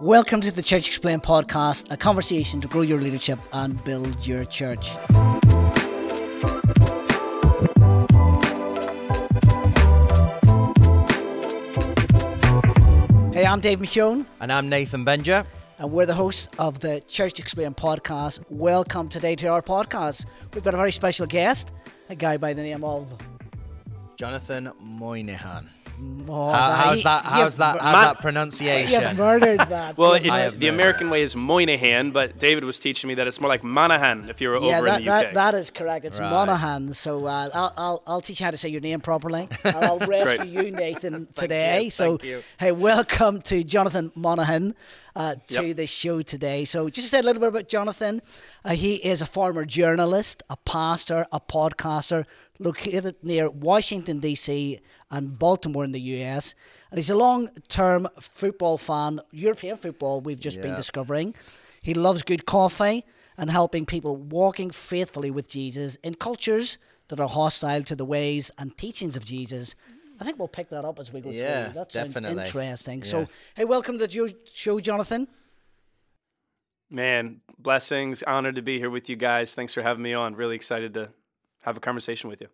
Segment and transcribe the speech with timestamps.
[0.00, 4.44] Welcome to the Church Explained podcast, a conversation to grow your leadership and build your
[4.44, 4.90] church.
[13.32, 15.44] Hey, I'm Dave McKeown, And I'm Nathan Benger.
[15.78, 18.42] and we're the hosts of the Church Explained podcast.
[18.48, 20.24] Welcome today to our podcast.
[20.54, 21.70] We've got a very special guest,
[22.08, 23.06] a guy by the name of.
[24.16, 25.68] Jonathan Moynihan.
[25.98, 27.24] That- How, how's that?
[27.24, 27.80] he- How's that?
[27.80, 29.16] How's Man- that You pronunciation?
[29.16, 29.96] murdered that.
[29.96, 33.14] Well, it, I have the no American way is Moynihan, but David was teaching me
[33.14, 35.22] that it's more like Monahan if you were yeah, over that, in the UK.
[35.22, 36.04] that, that is correct.
[36.04, 36.30] It's Right.
[36.30, 36.92] Monahan.
[36.94, 39.48] So uh, I'll, I'll I'll teach you how to say your name properly.
[39.64, 40.66] and I'll rescue Great.
[40.66, 41.84] you, Nathan, today.
[41.84, 42.42] you, so thank you.
[42.58, 44.74] hey, welcome to Jonathan Monahan
[45.16, 45.76] uh, to Yep.
[45.76, 46.64] the show today.
[46.66, 48.20] So just to say a little bit about Jonathan,
[48.64, 52.24] uh, he is a former journalist, a pastor, a podcaster,
[52.58, 54.78] located near Washington D.C.
[55.10, 56.54] and Baltimore in the U.S.
[56.90, 60.20] And he's a long-term football fan, European football.
[60.20, 61.34] We've just been discovering.
[61.82, 63.04] He loves good coffee
[63.38, 68.50] and helping people walking faithfully with Jesus in cultures that are hostile to the ways
[68.58, 69.74] and teachings of Jesus.
[70.20, 71.74] I think we'll pick that up as we go Yeah, through.
[71.74, 72.42] That sounds definitely.
[72.42, 72.98] interesting.
[73.00, 73.04] Yeah.
[73.04, 75.28] So, hey, welcome to the show, Jonathan.
[76.90, 78.22] Man, blessings.
[78.22, 79.54] Honored to be here with you guys.
[79.54, 80.34] Thanks for having me on.
[80.36, 81.10] Really excited to
[81.62, 82.48] have a conversation with you.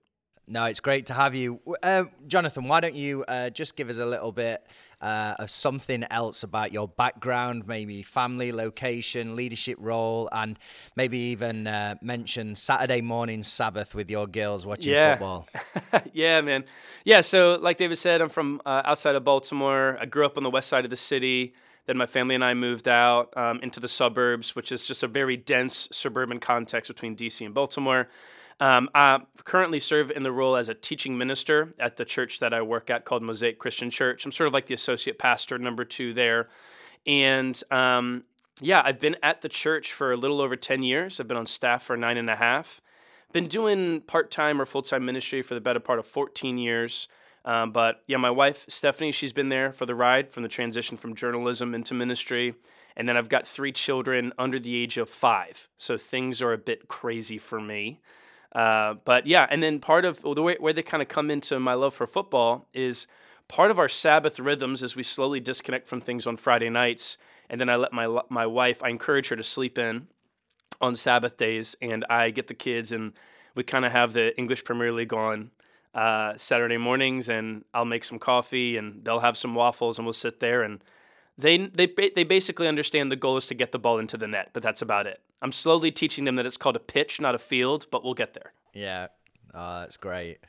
[0.52, 1.60] No, it's great to have you.
[1.82, 4.60] Uh, Jonathan, why don't you uh, just give us a little bit
[5.00, 10.58] uh, of something else about your background, maybe family, location, leadership role, and
[10.94, 15.12] maybe even uh, mention Saturday morning Sabbath with your girls watching Yeah.
[15.12, 15.48] football.
[16.12, 16.64] yeah, man.
[17.06, 19.96] Yeah, so like David said, I'm from uh, outside of Baltimore.
[19.98, 21.54] I grew up on the west side of the city.
[21.86, 25.08] Then my family and I moved out um, into the suburbs, which is just a
[25.08, 28.08] very dense suburban context between DC and Baltimore.
[28.60, 32.54] Um, I currently serve in the role as a teaching minister at the church that
[32.54, 34.24] I work at called Mosaic Christian Church.
[34.24, 36.48] I'm sort of like the associate pastor, number two there.
[37.06, 38.24] And um,
[38.60, 41.18] yeah, I've been at the church for a little over 10 years.
[41.18, 42.80] I've been on staff for nine and a half
[43.32, 47.08] been doing part-time or full-time ministry for the better part of 14 years
[47.44, 50.96] um, but yeah my wife stephanie she's been there for the ride from the transition
[50.96, 52.54] from journalism into ministry
[52.96, 56.58] and then i've got three children under the age of five so things are a
[56.58, 58.00] bit crazy for me
[58.54, 61.58] uh, but yeah and then part of the way where they kind of come into
[61.58, 63.06] my love for football is
[63.48, 67.16] part of our sabbath rhythms as we slowly disconnect from things on friday nights
[67.50, 70.06] and then i let my my wife i encourage her to sleep in
[70.82, 73.12] on Sabbath days, and I get the kids, and
[73.54, 75.52] we kind of have the English Premier League on
[75.94, 80.12] uh, Saturday mornings, and I'll make some coffee, and they'll have some waffles, and we'll
[80.12, 80.82] sit there, and
[81.38, 84.50] they they they basically understand the goal is to get the ball into the net,
[84.52, 85.20] but that's about it.
[85.40, 88.34] I'm slowly teaching them that it's called a pitch, not a field, but we'll get
[88.34, 88.52] there.
[88.74, 89.08] Yeah,
[89.54, 90.38] oh, that's great.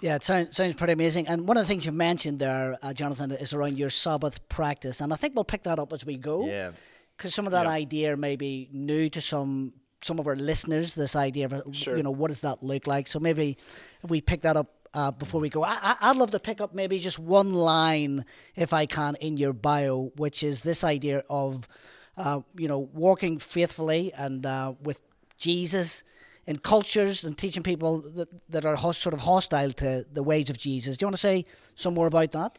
[0.00, 1.26] Yeah, it sounds, sounds pretty amazing.
[1.26, 5.00] And one of the things you've mentioned there, uh, Jonathan, is around your Sabbath practice.
[5.00, 6.46] And I think we'll pick that up as we go.
[6.46, 6.70] Yeah.
[7.16, 7.72] because some of that Yeah.
[7.72, 9.72] idea may be new to some
[10.02, 10.94] some of our listeners.
[10.94, 11.96] This idea of uh, Sure.
[11.96, 13.08] you know what does that look like?
[13.08, 13.56] So maybe
[14.04, 16.74] if we pick that up uh, before we go, I, I'd love to pick up
[16.74, 18.24] maybe just one line,
[18.54, 21.68] if I can, in your bio, which is this idea of
[22.16, 24.98] uh, you know walking faithfully and uh, with
[25.36, 26.02] Jesus
[26.46, 30.48] in cultures and teaching people that, that are hos- sort of hostile to the ways
[30.48, 30.96] of Jesus.
[30.96, 32.58] Do you want to say some more about that?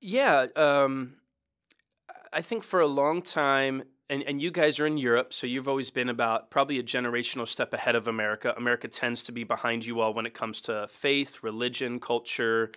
[0.00, 1.14] Yeah, um,
[2.32, 5.68] I think for a long time, and, and you guys are in Europe, so you've
[5.68, 8.52] always been about probably a generational step ahead of America.
[8.56, 12.70] America tends to be behind you all when it comes to faith, religion, culture.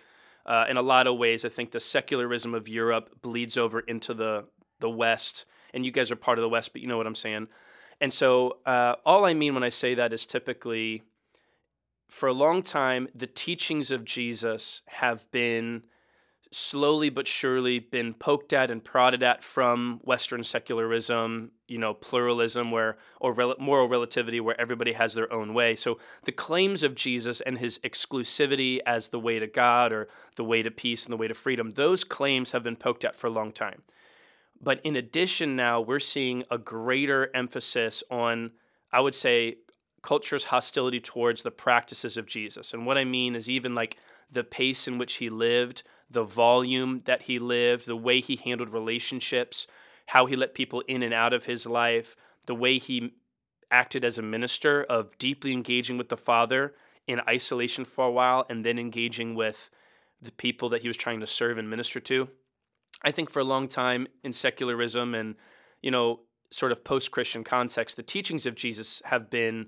[0.44, 4.14] Uh, in a lot of ways, I think the secularism of Europe bleeds over into
[4.14, 4.44] the
[4.78, 7.14] the West, and you guys are part of the West, but you know what I'm
[7.14, 7.48] saying.
[8.00, 11.02] And so, uh, all I mean when I say that is typically,
[12.08, 15.84] for a long time, the teachings of Jesus have been
[16.56, 22.70] slowly but surely been poked at and prodded at from Western secularism, you know, pluralism,
[22.70, 25.76] where or rel- moral relativity, where everybody has their own way.
[25.76, 30.44] So the claims of Jesus and his exclusivity as the way to God or the
[30.44, 33.26] way to peace and the way to freedom, those claims have been poked at for
[33.26, 33.82] a long time.
[34.58, 38.52] But in addition, now we're seeing a greater emphasis on,
[38.90, 39.56] I would say,
[40.00, 42.72] culture's hostility towards the practices of Jesus.
[42.72, 43.98] And what I mean is even like
[44.30, 48.70] the pace in which he lived, the volume that he lived, the way he handled
[48.70, 49.66] relationships,
[50.06, 53.14] how he let people in and out of his life, the way he
[53.70, 56.74] acted as a minister of deeply engaging with the Father
[57.06, 59.70] in isolation for a while and then engaging with
[60.20, 62.28] the people that he was trying to serve and minister to.
[63.02, 65.34] I think for a long time in secularism and,
[65.82, 66.20] you know,
[66.50, 69.66] sort of post Christian context, the teachings of Jesus have been,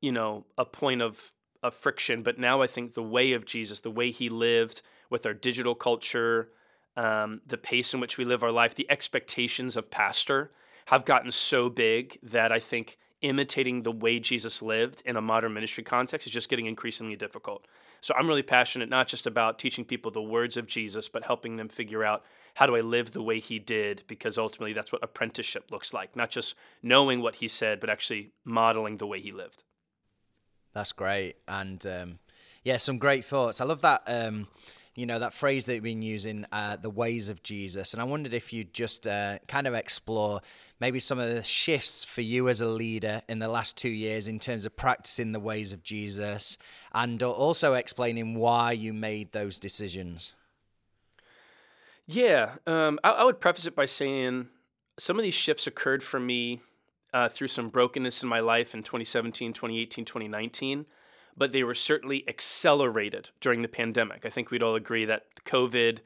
[0.00, 1.32] you know, a point of,
[1.62, 2.22] of friction.
[2.22, 5.74] But now I think the way of Jesus, the way he lived with our digital
[5.74, 6.48] culture,
[6.96, 10.50] um, the pace in which we live our life, the expectations of pastor
[10.86, 15.54] have gotten so big that I think imitating the way Jesus lived in a modern
[15.54, 17.66] ministry context is just getting increasingly difficult.
[18.00, 21.56] So I'm really passionate not just about teaching people the words of Jesus, but helping
[21.56, 22.24] them figure out
[22.54, 26.16] how do I live the way he did, because ultimately that's what apprenticeship looks like.
[26.16, 29.62] Not just knowing what he said, but actually modeling the way he lived.
[30.72, 31.36] That's great.
[31.46, 32.18] And um,
[32.64, 33.60] yeah, some great thoughts.
[33.60, 34.02] I love that.
[34.06, 34.48] Um,
[34.94, 38.04] you know that phrase that you've been using, uh, the ways of Jesus, and I
[38.04, 40.42] wondered if you'd just uh, kind of explore
[40.80, 44.28] maybe some of the shifts for you as a leader in the last two years
[44.28, 46.58] in terms of practicing the ways of Jesus,
[46.92, 50.34] and also explaining why you made those decisions.
[52.06, 54.48] Yeah, um, I, I, would preface it by saying
[54.98, 56.60] some of these shifts occurred for me
[57.12, 60.86] uh, through some brokenness in my life in 2017, 2018, 2019
[61.36, 64.26] but they were certainly accelerated during the pandemic.
[64.26, 66.00] I think we'd all agree that COVID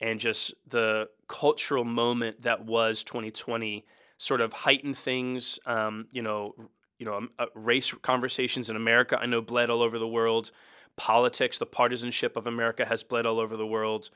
[0.00, 3.84] and just the cultural moment that was 2020
[4.18, 5.58] sort of heightened things.
[5.66, 6.54] Um, you know,
[6.98, 10.50] you know, um, uh, race conversations in America I know bled all over the world.
[10.96, 14.10] Politics, the partisanship of America has bled all over the world,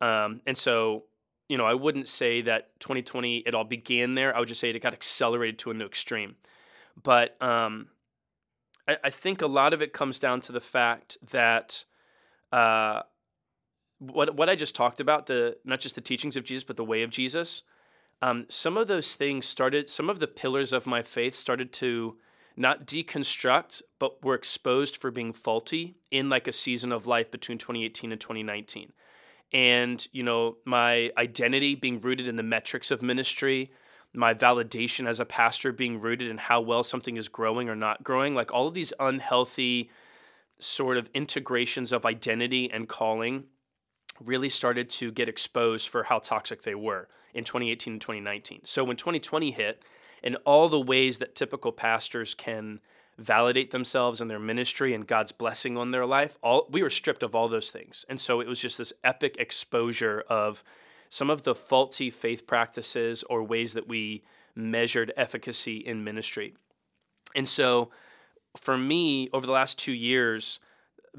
[0.00, 1.04] um, and so
[1.50, 4.34] you know, I wouldn't say that 2020 it all began there.
[4.34, 6.36] I would just say it got accelerated to a new extreme.
[7.02, 7.88] But um,
[8.86, 11.84] I, I think a lot of it comes down to the fact that
[12.52, 13.02] uh,
[13.98, 16.84] what what I just talked about the not just the teachings of Jesus but the
[16.84, 17.62] way of Jesus.
[18.22, 19.90] Um, some of those things started.
[19.90, 22.16] Some of the pillars of my faith started to
[22.56, 27.58] not deconstruct, but were exposed for being faulty in like a season of life between
[27.58, 28.92] 2018 and 2019.
[29.52, 33.72] And you know, my identity being rooted in the metrics of ministry,
[34.12, 38.02] my validation as a pastor being rooted in how well something is growing or not
[38.02, 39.90] growing, like all of these unhealthy
[40.58, 43.44] sort of integrations of identity and calling
[44.20, 48.60] really started to get exposed for how toxic they were in 2018 and 2019.
[48.64, 49.82] So when 2020 hit,
[50.22, 52.80] and all the ways that typical pastors can
[53.20, 57.22] validate themselves and their ministry and God's blessing on their life, all we were stripped
[57.22, 58.06] of all those things.
[58.08, 60.64] And so it was just this epic exposure of
[61.10, 64.24] some of the faulty faith practices or ways that we
[64.54, 66.54] measured efficacy in ministry.
[67.36, 67.90] And so
[68.56, 70.58] for me, over the last two years,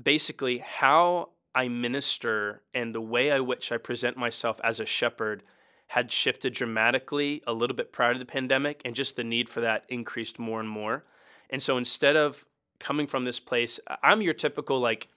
[0.01, 5.43] basically how I minister and the way in which I present myself as a shepherd
[5.87, 9.59] had shifted dramatically a little bit prior to the pandemic, and just the need for
[9.59, 11.03] that increased more and more.
[11.51, 12.45] And so instead of
[12.79, 15.09] coming from this place, I'm your typical like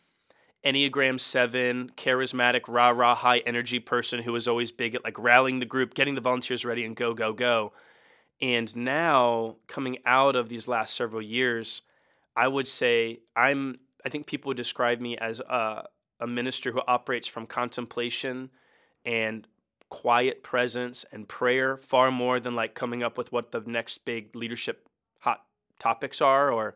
[0.64, 5.58] Enneagram 7, charismatic, rah rah, high energy person who was always big at like rallying
[5.58, 7.72] the group, getting the volunteers ready, and go, go, go.
[8.40, 11.82] And now, coming out of these last several years,
[12.34, 15.84] I would say I'm, I think people would describe me as a,
[16.18, 18.50] a minister who operates from contemplation
[19.04, 19.46] and
[19.90, 24.34] quiet presence and prayer far more than like coming up with what the next big
[24.34, 24.88] leadership
[25.84, 26.74] topics are or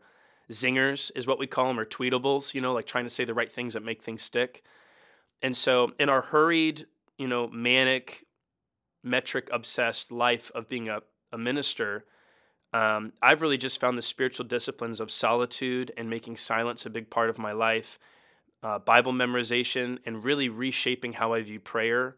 [0.51, 3.33] zingers is what we call them or tweetables you know like trying to say the
[3.33, 4.63] right things that make things stick.
[5.41, 6.85] And so in our hurried
[7.17, 8.25] you know manic
[9.03, 10.99] metric obsessed life of being a,
[11.31, 12.05] a minister
[12.73, 17.09] um, i've really just found the spiritual disciplines of solitude and making silence a big
[17.09, 17.97] part of my life
[18.61, 22.15] uh, bible memorization and really reshaping how i view prayer.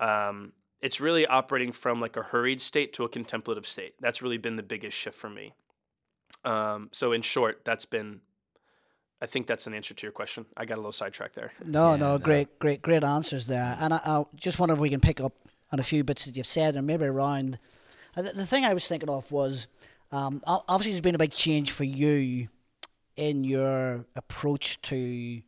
[0.00, 3.94] Um, it's really operating from like a hurried state to a contemplative state.
[4.00, 5.54] That's really been the biggest shift for me
[6.44, 8.20] um, so in short, that's been.
[9.20, 10.46] I think that's an answer to your question.
[10.56, 11.52] I got a little sidetracked there.
[11.64, 13.76] No, yeah, no, no, great, great, great answers there.
[13.78, 15.32] And I, I, just wonder if we can pick up
[15.70, 17.58] on a few bits that you've said, and maybe around.
[18.16, 19.68] Uh, the, the thing I was thinking of was,
[20.10, 22.48] um, obviously, there's been a big change for you
[23.16, 25.42] in your approach to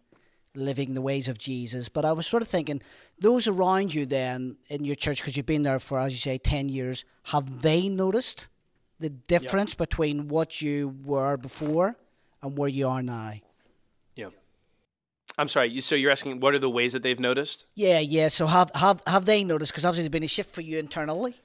[0.55, 1.89] living the ways of Jesus.
[1.89, 2.81] But I was sort of thinking,
[3.19, 6.39] those around you then in your church, because you've been there for, as you say,
[6.39, 8.49] 10 years, have they noticed
[9.05, 9.79] the difference yep.
[9.79, 11.95] between what you were before
[12.43, 13.35] and where you are now.
[14.17, 14.29] Yeah.
[15.37, 15.69] I'm sorry.
[15.69, 17.67] You, So you're asking what are the ways that they've noticed?
[17.75, 18.29] Yeah, yeah.
[18.29, 19.73] So have have have they noticed?
[19.73, 21.37] Because obviously there's been a shift for you internally.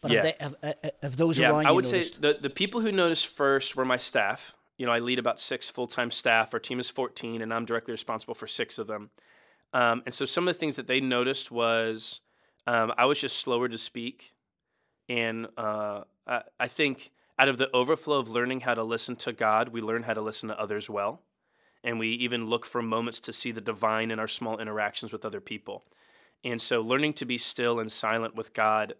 [0.00, 0.16] But yeah.
[0.16, 2.14] have, they, have, uh, uh, have those yeah, around I would noticed?
[2.14, 4.56] say the the people who noticed first were my staff.
[4.76, 6.52] You know, I lead about six full time staff.
[6.52, 9.10] Our team is 14, and I'm directly responsible for six of them.
[9.72, 12.18] Um, and so some of the things that they noticed was
[12.66, 14.34] um, I was just slower to speak,
[15.08, 19.32] and uh, uh, I think out of the overflow of learning how to listen to
[19.32, 21.20] God, we learn how to listen to others well.
[21.82, 25.24] And we even look for moments to see the divine in our small interactions with
[25.24, 25.84] other people.
[26.42, 28.94] And so learning to be still and silent with God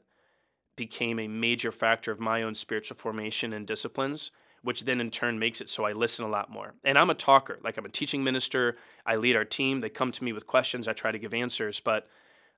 [0.76, 5.38] became a major factor of my own spiritual formation and disciplines, which then in turn
[5.38, 6.74] makes it so I listen a lot more.
[6.84, 8.76] And I'm a talker, like I'm a teaching minister.
[9.06, 9.80] I lead our team.
[9.80, 10.88] They come to me with questions.
[10.88, 11.80] I try to give answers.
[11.80, 12.08] But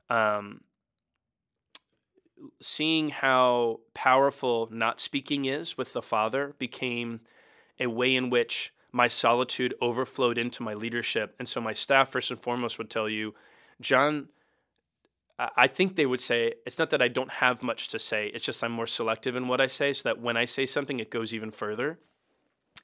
[0.08, 0.62] um,
[2.60, 7.20] seeing how powerful not speaking is with the Father became
[7.78, 11.34] a way in which my solitude overflowed into my leadership.
[11.38, 13.34] And so my staff, first and foremost, would tell you,
[13.80, 14.28] John,
[15.38, 18.44] I think they would say it's not that I don't have much to say, it's
[18.44, 21.10] just I'm more selective in what I say so that when I say something, it
[21.10, 21.98] goes even further.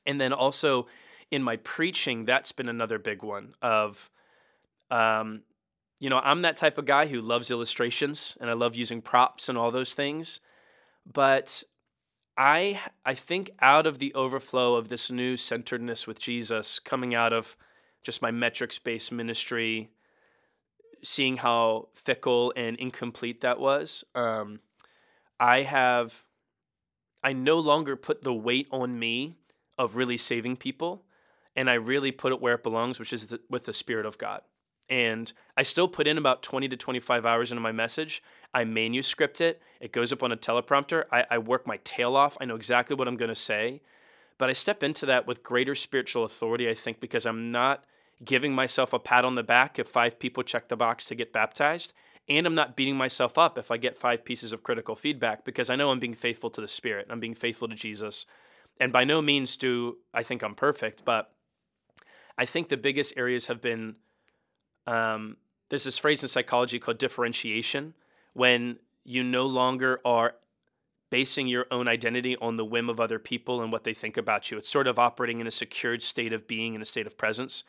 [0.04, 0.86] And then also
[1.30, 4.10] in my preaching, that's been another big one of,
[4.90, 5.42] um,
[6.02, 9.48] you know, I'm that type of guy who loves illustrations and I love using props
[9.48, 10.40] and all those things.
[11.06, 11.62] But
[12.36, 17.32] I I think out of the overflow of this new centeredness with Jesus coming out
[17.32, 17.56] of
[18.02, 19.90] just my metrics based ministry,
[21.04, 24.58] seeing how fickle and incomplete that was, um,
[25.38, 26.24] I have
[27.22, 29.36] I no longer put the weight on me
[29.78, 31.04] of really saving people,
[31.54, 34.18] and I really put it where it belongs, which is the, with the Spirit of
[34.18, 34.42] God.
[34.88, 38.22] And I still put in about 20 to 25 hours into my message.
[38.54, 41.04] I manuscript it, it goes up on a teleprompter.
[41.10, 42.36] I, I work my tail off.
[42.40, 43.80] I know exactly what I'm going to say.
[44.38, 47.84] But I step into that with greater spiritual authority, I think, because I'm not
[48.24, 51.32] giving myself a pat on the back if five people check the box to get
[51.32, 51.92] baptized.
[52.28, 55.70] And I'm not beating myself up if I get five pieces of critical feedback because
[55.70, 57.06] I know I'm being faithful to the Spirit.
[57.10, 58.26] I'm being faithful to Jesus.
[58.78, 61.32] And by no means do I think I'm perfect, but
[62.38, 63.96] I think the biggest areas have been
[64.86, 65.36] um,
[65.68, 67.94] there's this phrase in psychology called differentiation
[68.34, 70.34] when you no longer are
[71.10, 74.50] basing your own identity on the whim of other people and what they think about
[74.50, 74.56] you.
[74.56, 77.64] It's sort of operating in a secured state of being, in a state of presence.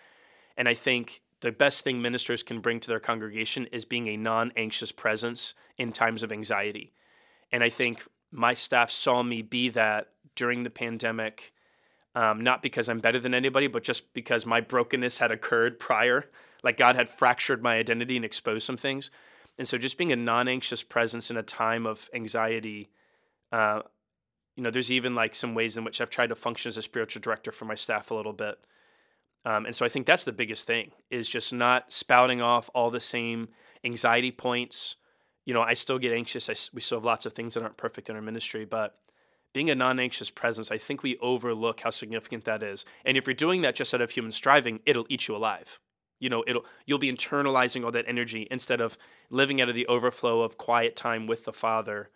[0.55, 4.15] And I think the best thing ministers can bring to their congregation is being a
[4.15, 6.93] non anxious presence in times of anxiety.
[7.51, 11.51] And I think my staff saw me be that during the pandemic,
[12.15, 16.29] um, not because I'm better than anybody, but just because my brokenness had occurred prior.
[16.63, 19.12] Like God had fractured my identity and exposed some things.
[19.58, 22.89] And so just being a non anxious presence in a time of anxiety,
[23.51, 23.82] uh,
[24.55, 26.82] you know, there's even like some ways in which I've tried to function as a
[26.82, 28.58] spiritual director for my staff a little bit.
[29.46, 32.89] Um, and so I think that's the biggest thing is just not spouting off all
[32.89, 33.50] the same
[33.84, 34.96] anxiety points.
[35.46, 36.50] You know, I still get anxious.
[36.50, 38.98] I, we still have lots of things that aren't perfect in our ministry, but
[39.53, 42.86] being a non-anxious presence, I think we overlook how significant that is.
[43.05, 45.79] And if you're doing that just out of human striving, it'll eat you alive.
[46.24, 48.98] You know, it'll you'll be internalizing all that energy instead of
[49.30, 52.10] living out of the overflow of quiet time with the Father.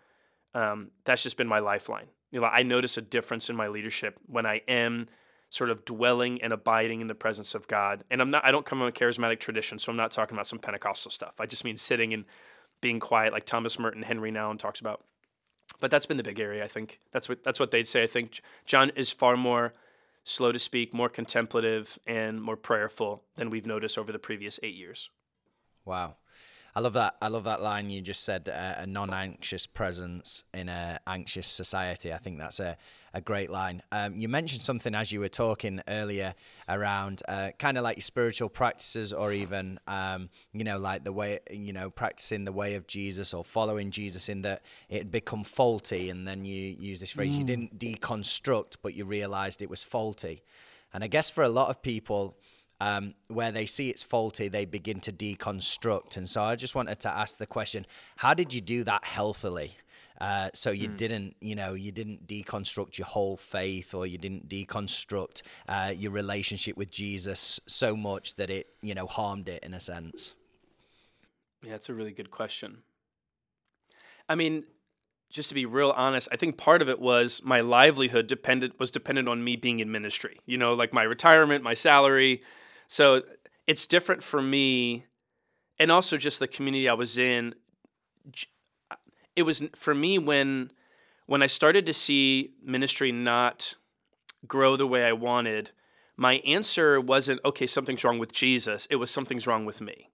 [0.54, 2.08] Um, that's just been my lifeline.
[2.32, 5.08] You know, I notice a difference in my leadership when I am
[5.50, 8.06] sort of dwelling and abiding in the presence of God.
[8.10, 10.48] And I'm not I don't come from a charismatic tradition, so I'm not talking about
[10.48, 11.36] some Pentecostal stuff.
[11.40, 12.24] I just mean sitting and
[12.80, 15.04] being quiet like Thomas Merton Henry Nouwen talks about.
[15.82, 17.02] But that's been the big area, I think.
[17.12, 18.04] That's what that's what they'd say.
[18.04, 19.74] I think John is far more
[20.28, 24.76] slow to speak, more contemplative and more prayerful than we've noticed over the previous 8
[24.76, 25.10] years.
[25.86, 26.18] Wow.
[26.76, 27.16] I love that.
[27.22, 28.50] I love that line you just said.
[28.50, 32.14] Uh, a non-anxious presence in an anxious society.
[32.14, 32.78] I think that's a,
[33.18, 33.82] a great line.
[33.92, 36.36] Um, you mentioned something as you were talking earlier
[36.70, 41.12] around uh, kind of like your spiritual practices, or even um, you know like the
[41.12, 45.44] way you know practicing the way of Jesus or following Jesus in that it become
[45.44, 47.40] faulty, and then you use this phrase: mm.
[47.40, 50.44] you didn't deconstruct, but you realized it was faulty.
[50.94, 52.38] And I guess for a lot of people
[52.80, 56.18] um, where they see it's faulty, they begin to deconstruct.
[56.18, 57.86] And so I just wanted to ask the question
[58.18, 59.72] how did you do that healthily?
[60.20, 60.98] Uh, so you mm.
[60.98, 66.12] didn't, you know, you didn't deconstruct your whole faith, or you didn't deconstruct uh, your
[66.12, 70.36] relationship with Jesus so much that it, you know, harmed it in a sense.
[71.64, 72.80] Yeah, that's a really good question.
[74.30, 74.64] I mean,
[75.30, 78.92] just to be real honest, I think part of it was my livelihood dependent was
[78.92, 80.40] dependent on me being in ministry.
[80.46, 82.42] You know, like my retirement, my salary,
[82.88, 83.24] so
[83.68, 85.06] it's different for me,
[85.78, 87.56] and also just the community I was in.
[89.38, 90.72] It was for me when
[91.28, 93.76] when I started to see ministry not
[94.48, 95.70] grow the way I wanted.
[96.18, 97.68] My answer wasn't okay.
[97.68, 98.88] Something's wrong with Jesus.
[98.90, 100.10] It was something's wrong with me.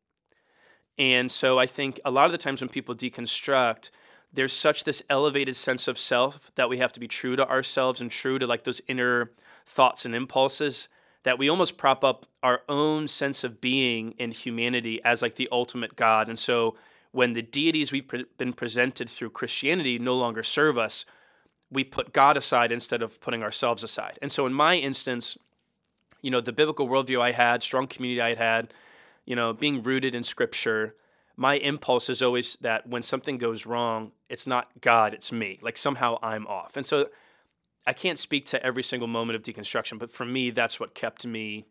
[0.97, 3.91] And so I think a lot of the times when people deconstruct,
[4.33, 8.01] there's such this elevated sense of self that we have to be true to ourselves
[8.01, 9.31] and true to like those inner
[9.65, 10.89] thoughts and impulses
[11.23, 15.47] that we almost prop up our own sense of being and humanity as like the
[15.49, 16.27] ultimate God.
[16.27, 16.75] And so
[17.13, 21.05] when the deities we've pre- been presented through Christianity no longer serve us,
[21.71, 24.19] we put God aside instead of putting ourselves aside.
[24.21, 25.37] And so in my instance,
[26.21, 28.73] you know, the biblical worldview I had, strong community I had,
[29.25, 30.95] you know, being rooted in scripture,
[31.35, 35.59] my impulse is always that when something goes wrong, it's not God, it's me.
[35.61, 36.77] Like somehow I'm off.
[36.77, 37.09] And so
[37.85, 41.27] I can't speak to every single moment of deconstruction, but for me, that's what kept
[41.27, 41.67] me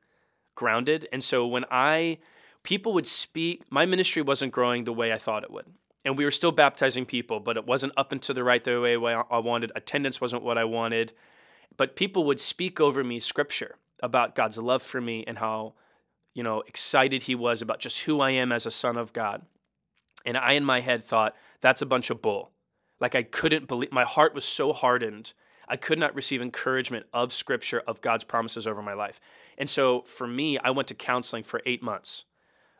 [0.54, 1.08] grounded.
[1.12, 2.18] And so when I
[2.62, 3.62] people would speak.
[3.70, 5.66] My ministry wasn't growing the way I thought it would.
[6.04, 8.80] And we were still baptizing people, but it wasn't up and to the right the
[8.80, 9.70] way I wanted.
[9.76, 11.12] Attendance wasn't what I wanted.
[11.76, 15.74] But people would speak over me scripture about God's love for me and how,
[16.34, 19.42] you know, excited he was about just who I am as a son of God.
[20.24, 22.50] And I, in my head, thought, that's a bunch of bull.
[23.00, 25.32] Like I couldn't believe, my heart was so hardened.
[25.68, 29.20] I could not receive encouragement of scripture, of God's promises over my life.
[29.56, 32.24] And so for me, I went to counseling for eight months,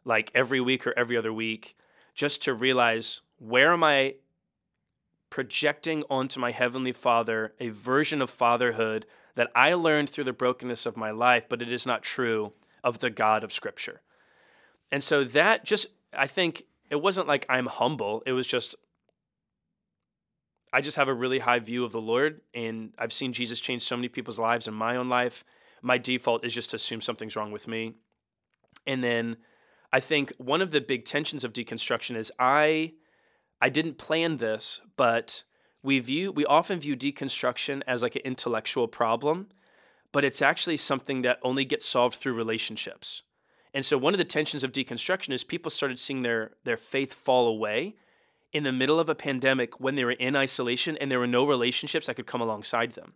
[0.05, 1.77] like every week or every other week,
[2.15, 4.17] just to realize where am I
[5.31, 10.85] projecting onto my Heavenly Father a version of fatherhood that I learned through the brokenness
[10.85, 12.53] of my life, but it is not true
[12.85, 14.03] of the God of Scripture.
[14.91, 18.23] And so that just, I think, it wasn't like I'm humble.
[18.27, 18.75] It was just,
[20.71, 23.83] I just have a really high view of the Lord, and I've seen Jesus change
[23.83, 25.45] so many people's lives in my own life.
[25.81, 27.95] My default is just to assume something's wrong with me.
[28.87, 29.39] And then
[29.93, 32.95] I think one of the big tensions of deconstruction is I
[33.61, 35.45] I didn't plan this, but
[35.83, 39.49] we view we often view deconstruction as like an intellectual problem,
[40.11, 43.23] but it's actually something that only gets solved through relationships.
[43.75, 47.13] And so one of the tensions of deconstruction is people started seeing their their faith
[47.13, 47.97] fall away
[48.53, 51.47] in the middle of a pandemic when they were in isolation and there were no
[51.47, 53.15] relationships that could come alongside them.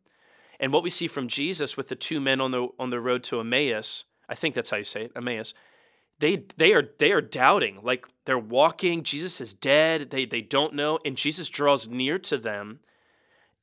[0.58, 3.22] And what we see from Jesus with the two men on the on the road
[3.24, 5.54] to Emmaus, I think that's how you say it, Emmaus,
[6.18, 7.80] they they are they are doubting.
[7.82, 12.36] Like they're walking, Jesus is dead, they they don't know, and Jesus draws near to
[12.38, 12.80] them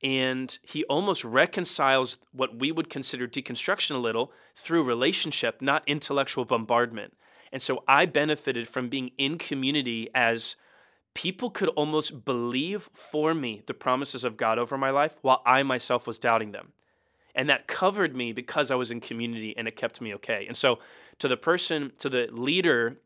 [0.04, 6.44] and he almost reconciles what we would consider deconstruction a little through relationship, not intellectual
[6.44, 7.14] bombardment.
[7.50, 10.56] And so I benefited from being in community as
[11.14, 15.62] people could almost believe for me the promises of God over my life while I
[15.62, 16.72] myself was doubting them.
[17.34, 20.44] And that covered me because I was in community and it kept me okay.
[20.46, 20.80] And so,
[21.18, 22.98] to the person, to the leader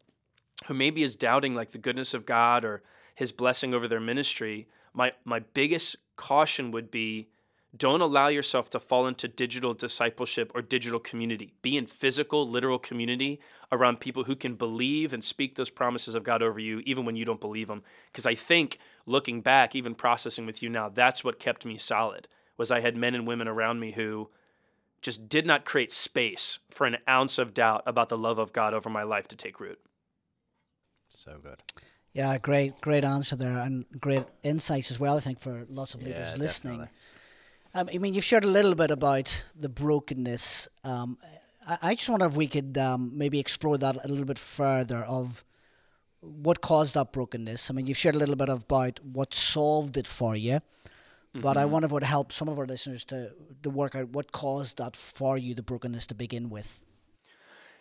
[0.67, 2.83] who maybe is doubting like the goodness of God or
[3.15, 7.29] his blessing over their ministry, my my biggest caution would be
[7.77, 11.53] don't allow yourself to fall into digital discipleship or digital community.
[11.61, 16.25] Be in physical, literal community around people who can believe and speak those promises of
[16.25, 17.83] God over you, even when you don't believe them.
[18.11, 22.27] Because I think looking back, even processing with you now, that's what kept me solid.
[22.57, 24.31] Was I had men and women around me who
[25.03, 28.75] just did not create space for an ounce of doubt about the love of God
[28.75, 29.79] over my life to take root.
[31.09, 31.63] So good.
[32.13, 35.17] Yeah, great, great answer there, and great insights as well.
[35.17, 36.89] I think for lots of leaders yeah, listening.
[37.75, 40.69] Um, I mean, you've shared a little bit about the brokenness.
[40.85, 41.19] Um,
[41.67, 44.99] I, I, just wonder if we could um, maybe explore that a little bit further
[44.99, 45.45] of
[46.21, 47.71] what caused that brokenness.
[47.71, 50.61] I mean, you've shared a little bit about what solved it for you,
[51.39, 51.43] mm-hmm.
[51.43, 51.73] but I mm-hmm.
[51.73, 54.79] wonder if it would help some of our listeners to to work out what caused
[54.79, 56.81] that for you, the brokenness to begin with.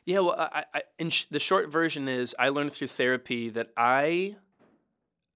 [0.06, 3.72] Yeah, well, I, I in sh- the short version is I learned through therapy that
[3.76, 4.38] I,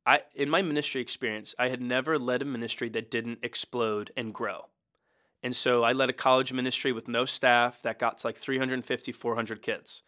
[0.06, 4.34] I in my ministry experience, I had never led a ministry that didn't explode and
[4.34, 4.68] grow.
[5.44, 9.12] And so I led a college ministry with no staff that got to like 350,
[9.12, 10.04] 400 kids.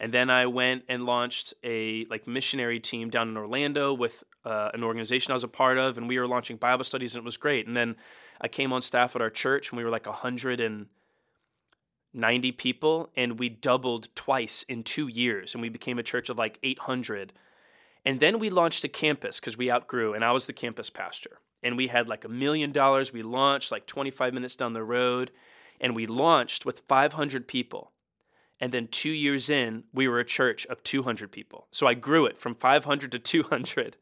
[0.00, 4.70] And then I went and launched a like missionary team down in Orlando with uh,
[4.74, 7.24] an organization I was a part of, and we were launching Bible studies, and it
[7.24, 7.66] was great.
[7.66, 7.96] And then
[8.40, 10.86] I came on staff at our church, and we were like a hundred and
[12.14, 16.36] 90 people and we doubled twice in two years and we became a church of
[16.36, 17.32] like 800
[18.04, 21.38] and then we launched a campus because we outgrew and i was the campus pastor.
[21.62, 23.12] And we had like a million dollars.
[23.12, 25.30] We launched like 25 minutes down the road
[25.80, 27.91] and we launched with 500 people
[28.62, 32.24] and then two years in we were a church of 200 people so i grew
[32.24, 33.98] it from 500 to 200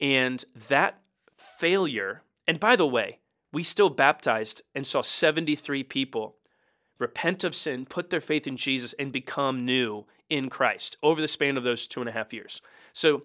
[0.00, 1.00] and that
[1.34, 3.18] failure and by the way
[3.52, 6.36] we still baptized and saw 73 people
[7.00, 11.26] repent of sin, put their faith in Jesus, and become new in Christ over the
[11.26, 12.60] span of those two and a half years.
[12.92, 13.22] So,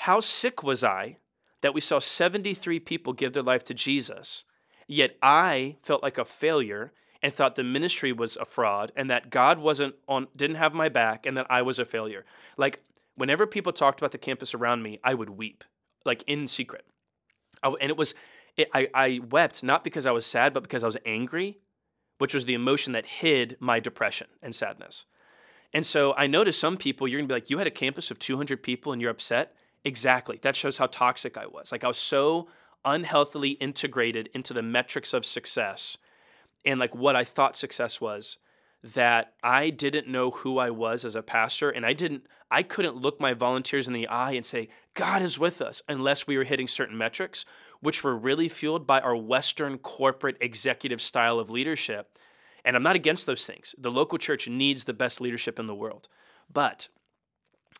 [0.00, 1.16] how sick was I
[1.60, 4.44] that we saw 73 people give their life to Jesus,
[4.86, 6.92] yet I felt like a failure
[7.26, 10.88] and thought the ministry was a fraud and that God wasn't on didn't have my
[10.88, 12.24] back and that I was a failure.
[12.56, 12.84] Like
[13.16, 15.64] whenever people talked about the campus around me, I would weep,
[16.04, 16.84] like in secret.
[17.64, 18.14] I, and it was
[18.56, 21.58] it, I, I wept not because I was sad, but because I was angry
[22.18, 25.04] which was the emotion that hid my depression and sadness.
[25.72, 28.18] And so I noticed some people, you're gonna be like, you had a campus of
[28.20, 29.54] 200 people and you're upset.
[29.84, 30.38] Exactly.
[30.42, 31.72] That shows how toxic I was.
[31.72, 32.48] Like I was so
[32.84, 35.98] unhealthily integrated into the metrics of success
[36.66, 38.36] and like what I thought success was
[38.82, 42.96] that I didn't know who I was as a pastor and I didn't I couldn't
[42.96, 46.44] look my volunteers in the eye and say God is with us unless we were
[46.44, 47.44] hitting certain metrics
[47.80, 52.18] which were really fueled by our western corporate executive style of leadership
[52.64, 55.74] and I'm not against those things the local church needs the best leadership in the
[55.74, 56.08] world
[56.52, 56.88] but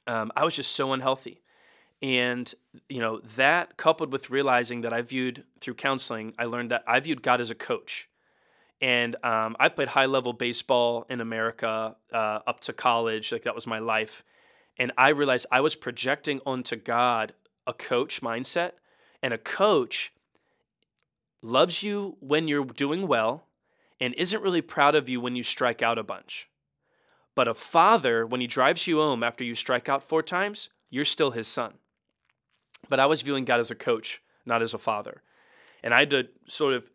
[0.07, 1.43] um, I was just so unhealthy.
[2.03, 2.53] And,
[2.89, 7.01] you know, that coupled with realizing that I viewed through counseling, I learned that I
[7.01, 8.09] viewed God as a coach.
[8.81, 13.33] And um, I played high level baseball in America uh, up to college.
[13.33, 14.25] Like that was my life.
[14.77, 17.33] And I realized I was projecting onto God
[17.67, 18.73] a coach mindset.
[19.23, 20.13] And a coach
[21.43, 23.47] loves you when you're doing well
[24.01, 26.49] and isn't really proud of you when you strike out a bunch.
[27.35, 31.05] But a father, when he drives you home after you strike out four times, you're
[31.05, 31.75] still his son.
[32.89, 35.23] But I was viewing God as a coach, not as a father.
[35.83, 36.91] And I had to sort of,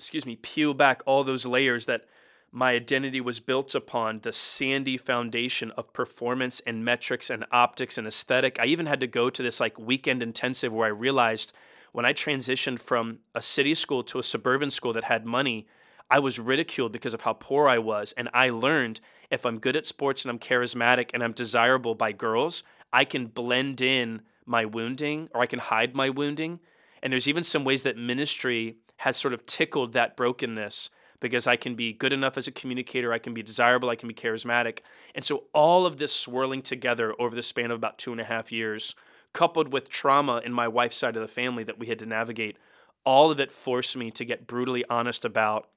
[0.00, 2.06] excuse me, peel back all those layers that
[2.50, 8.06] my identity was built upon the sandy foundation of performance and metrics and optics and
[8.06, 8.58] aesthetic.
[8.58, 11.52] I even had to go to this like weekend intensive where I realized
[11.92, 15.66] when I transitioned from a city school to a suburban school that had money,
[16.10, 18.14] I was ridiculed because of how poor I was.
[18.16, 22.12] And I learned if I'm good at sports and I'm charismatic and I'm desirable by
[22.12, 26.58] girls, I can blend in my wounding or I can hide my wounding.
[27.02, 31.56] And there's even some ways that ministry has sort of tickled that brokenness because I
[31.56, 34.80] can be good enough as a communicator, I can be desirable, I can be charismatic.
[35.14, 38.24] And so all of this swirling together over the span of about two and a
[38.24, 38.94] half years,
[39.32, 42.56] coupled with trauma in my wife's side of the family that we had to navigate,
[43.04, 45.68] all of it forced me to get brutally honest about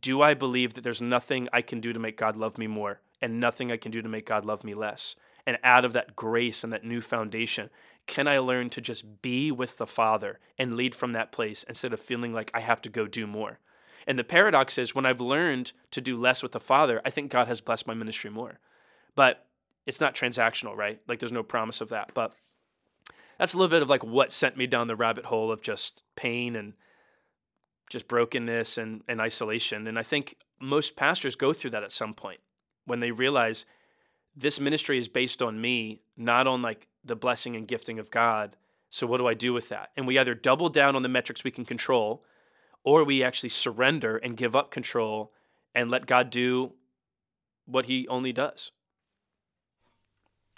[0.00, 3.00] do I believe that there's nothing I can do to make God love me more
[3.20, 5.16] and nothing I can do to make God love me less?
[5.46, 7.70] And out of that grace and that new foundation,
[8.06, 11.92] can I learn to just be with the Father and lead from that place instead
[11.92, 13.58] of feeling like I have to go do more?
[14.06, 17.30] And the paradox is when I've learned to do less with the Father, I think
[17.30, 18.58] God has blessed my ministry more.
[19.14, 19.46] But
[19.86, 21.00] it's not transactional, right?
[21.06, 22.12] Like there's no promise of that.
[22.14, 22.32] But
[23.38, 26.02] that's a little bit of like what sent me down the rabbit hole of just
[26.16, 26.74] pain and
[27.90, 29.86] just brokenness and, and isolation.
[29.86, 32.40] And I think most pastors go through that at some point
[32.84, 33.66] when they realize
[34.36, 38.56] this ministry is based on me, not on like the blessing and gifting of God.
[38.90, 39.90] So what do I do with that?
[39.96, 42.24] And we either double down on the metrics we can control,
[42.84, 45.32] or we actually surrender and give up control
[45.74, 46.72] and let God do
[47.66, 48.72] what he only does.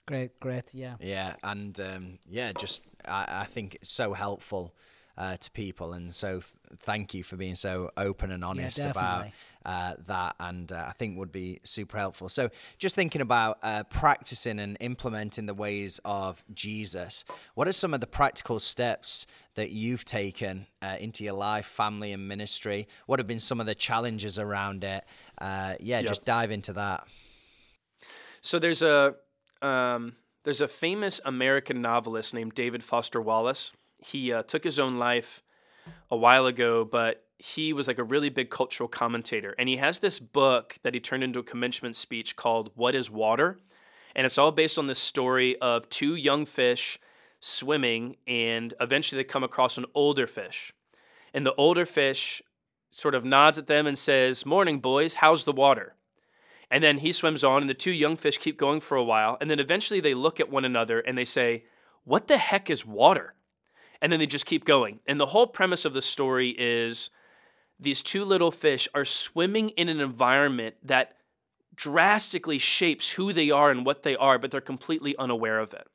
[0.06, 0.96] Great, great, yeah.
[1.00, 4.74] Yeah, and um, yeah, just I, I think it's so helpful
[5.16, 5.92] uh, to people.
[5.92, 6.44] And so, th-
[6.78, 9.26] thank you for being so open and honest yeah, about
[9.64, 10.36] uh, that.
[10.40, 12.28] And uh, I think would be super helpful.
[12.28, 17.94] So, just thinking about uh, practicing and implementing the ways of Jesus, what are some
[17.94, 22.88] of the practical steps that you've taken uh, into your life, family, and ministry?
[23.06, 25.04] What have been some of the challenges around it?
[25.38, 26.08] Uh, yeah, yep.
[26.08, 27.06] just dive into that.
[28.40, 29.16] So, there's a.
[29.60, 33.70] Um, there's a famous American novelist named David Foster Wallace
[34.04, 35.42] he uh, took his own life
[36.10, 39.54] a while ago, but he was like a really big cultural commentator.
[39.58, 43.10] And he has this book that he turned into a commencement speech called What is
[43.10, 43.58] Water?
[44.14, 46.98] And it's all based on this story of two young fish
[47.40, 50.72] swimming, and eventually they come across an older fish.
[51.34, 52.42] And the older fish
[52.90, 55.94] sort of nods at them and says, Morning, boys, how's the water?
[56.70, 59.36] And then he swims on, and the two young fish keep going for a while.
[59.40, 61.64] And then eventually they look at one another and they say,
[62.04, 63.34] What the heck is water?
[64.02, 64.98] And then they just keep going.
[65.06, 67.08] And the whole premise of the story is
[67.78, 71.16] these two little fish are swimming in an environment that
[71.74, 75.86] drastically shapes who they are and what they are, but they're completely unaware of it.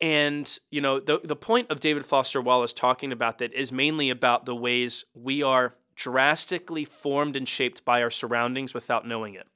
[0.00, 4.10] And, you know, the, the point of David Foster Wallace talking about that is mainly
[4.10, 9.48] about the ways we are drastically formed and shaped by our surroundings without knowing it.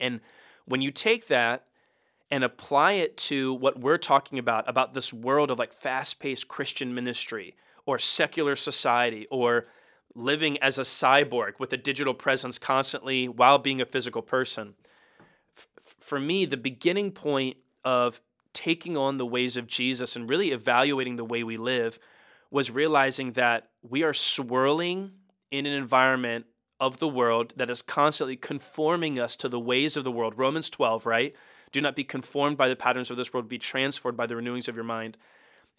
[0.00, 0.20] And
[0.64, 1.66] when you take that
[2.30, 6.94] and apply it to what we're talking about about this world of like fast-paced Christian
[6.94, 9.66] ministry or secular society or
[10.14, 14.74] living as a cyborg with a digital presence constantly while being a physical person.
[15.56, 18.20] F- for me, the beginning point of
[18.52, 21.98] taking on the ways of Jesus and really evaluating the way we live
[22.50, 25.12] was realizing that we are swirling
[25.50, 26.46] in an environment
[26.80, 30.34] of the world that is constantly conforming us to the ways of the world.
[30.36, 31.34] Romans 12, right?
[31.72, 34.68] Do not be conformed by the patterns of this world, be transformed by the renewings
[34.68, 35.16] of your mind.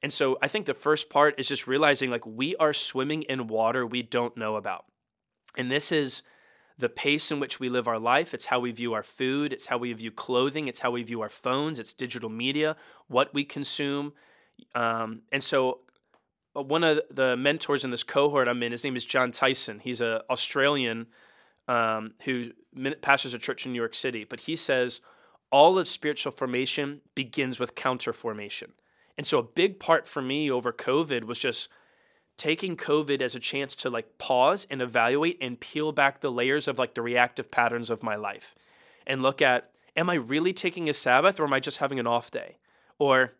[0.01, 3.47] And so I think the first part is just realizing like we are swimming in
[3.47, 4.85] water we don't know about.
[5.57, 6.23] And this is
[6.77, 8.33] the pace in which we live our life.
[8.33, 9.53] It's how we view our food.
[9.53, 10.67] It's how we view clothing.
[10.67, 11.79] It's how we view our phones.
[11.79, 12.75] It's digital media,
[13.07, 14.13] what we consume.
[14.73, 15.81] Um, and so,
[16.55, 19.79] uh, one of the mentors in this cohort I'm in, his name is Jon Tyson.
[19.79, 21.07] He's an Australian
[21.67, 22.51] um, who
[23.01, 24.23] pastors a church in New York City.
[24.23, 25.01] But he says,
[25.51, 28.71] all of spiritual formation begins with counter formation.
[29.17, 31.69] And so a big part for me over COVID was just
[32.37, 36.67] taking COVID as a chance to like pause and evaluate and peel back the layers
[36.67, 38.55] of like the reactive patterns of my life
[39.05, 42.07] and look at am I really taking a Sabbath or am I just having an
[42.07, 42.57] off day?
[42.97, 43.33] Or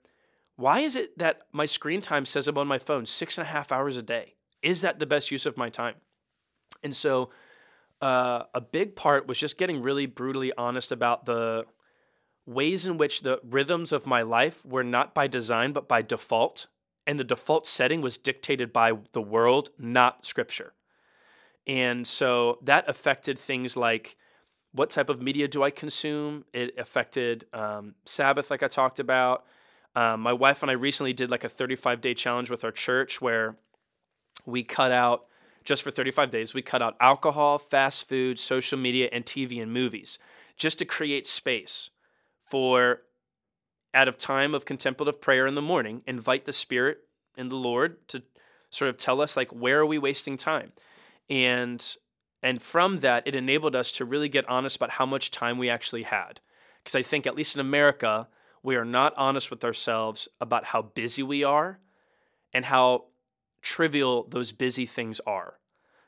[0.56, 3.52] why is it that my screen time says I'm on my phone six and a
[3.52, 4.36] half hours a day?
[4.62, 5.96] Is that the best use of my time?
[6.84, 7.30] And so,
[8.02, 11.66] uh, a big part was just getting really brutally honest about the
[12.46, 16.68] ways in which the rhythms of my life were not by design, but by default.
[17.08, 20.74] And the default setting was dictated by the world, not scripture.
[21.68, 24.18] And so that affected things like
[24.74, 26.46] what type of media do I consume?
[26.54, 29.46] It affected um, Sabbath, like I talked about.
[29.96, 33.22] Um, my wife and I recently did like a 35 day challenge with our church
[33.22, 33.58] where
[34.46, 35.26] we cut out,
[35.64, 39.72] just for 35 days, we cut out alcohol, fast food, social media, and TV and
[39.72, 40.18] movies
[40.58, 41.90] just to create space
[42.52, 43.02] for,
[43.94, 47.00] out of time of contemplative prayer in the morning, invite the Spirit
[47.38, 48.22] and the Lord to
[48.70, 50.74] sort of tell us, like, where are we wasting time?
[51.30, 51.96] And
[52.44, 55.70] and from that, it enabled us to really get honest about how much time we
[55.70, 56.42] actually had.
[56.84, 58.28] Because I think, at least in America,
[58.64, 61.80] we are not honest with ourselves about how busy we are
[62.52, 63.06] and how
[63.62, 65.60] trivial those busy things are.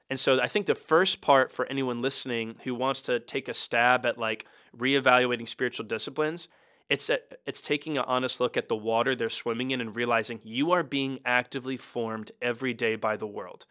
[0.09, 3.53] And so I think the first part for anyone listening who wants to take a
[3.53, 4.45] stab at like
[4.77, 6.49] reevaluating spiritual disciplines,
[6.89, 7.09] it's
[7.45, 10.83] it's taking an honest look at the water they're swimming in and realizing you are
[10.83, 13.65] being actively formed every day by the world.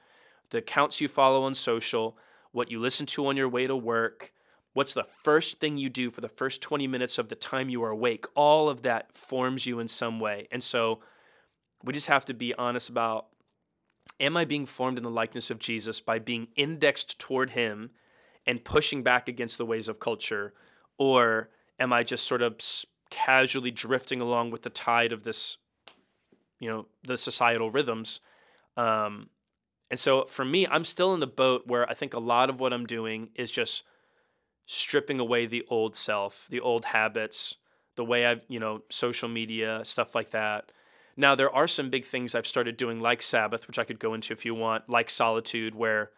[0.50, 2.16] The accounts you follow on social,
[2.52, 4.32] what you listen to on your way to work,
[4.72, 7.84] what's the first thing you do for the first 20 minutes of the time you
[7.84, 10.48] are awake, all of that forms you in some way.
[10.50, 11.00] And so
[11.84, 13.26] we just have to be honest about
[14.22, 17.90] am I being formed in the likeness of Jesus by being indexed toward him
[18.46, 20.54] and pushing back against the ways of culture?
[20.96, 22.56] Or am I just sort of
[23.10, 25.58] casually drifting along with the tide of this,
[26.60, 28.20] you know, the societal rhythms?
[28.76, 29.28] Um,
[29.90, 32.60] and so for me, I'm still in the boat where I think a lot of
[32.60, 33.82] what I'm doing is just
[34.66, 37.56] stripping away the old self, the old habits,
[37.96, 40.70] the way I've, you know, social media, stuff like that
[41.16, 44.14] now, there are some big things I've started doing, like Sabbath, which I could go
[44.14, 46.10] into if you want, like solitude, where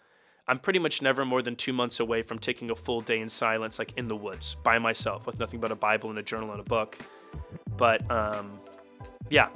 [0.46, 3.28] I'm pretty much never more than two months away from taking a full day in
[3.28, 6.50] silence, like in the woods by myself with nothing but a Bible and a journal
[6.52, 6.98] and a book.
[7.76, 8.60] But um,
[9.30, 9.48] yeah,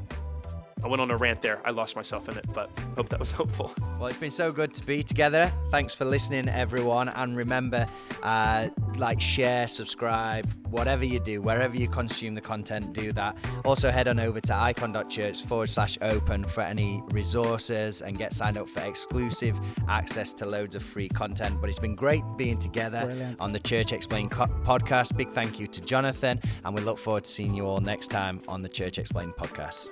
[0.83, 1.61] I went on a rant there.
[1.65, 3.73] I lost myself in it, but hope that was helpful.
[3.99, 5.53] Well, it's been so good to be together.
[5.73, 7.09] Thanks for listening, everyone.
[7.09, 7.89] And remember,
[8.23, 13.37] uh, like, share, subscribe, whatever you do, wherever you consume the content, do that.
[13.65, 18.57] Also, head on over to icon.church forward slash open for any resources and get signed
[18.57, 21.61] up for exclusive access to loads of free content.
[21.61, 23.41] But it's been great being together Brilliant.
[23.41, 25.17] on the Church Explained co- podcast.
[25.17, 28.43] Big thank you to Jonathan, and we look forward to seeing you all next time
[28.47, 29.89] on the Church Explained podcast.